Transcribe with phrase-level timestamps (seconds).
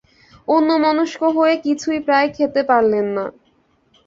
[0.47, 3.25] অন্যমনস্ক হয়ে কিছুই প্রায় খেতে পারলেন না।